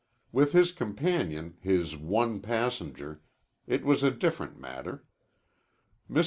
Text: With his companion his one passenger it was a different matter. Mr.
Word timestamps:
With 0.31 0.53
his 0.53 0.71
companion 0.71 1.57
his 1.61 1.95
one 1.95 2.39
passenger 2.39 3.21
it 3.67 3.85
was 3.85 4.01
a 4.01 4.09
different 4.09 4.57
matter. 4.59 5.05
Mr. 6.09 6.19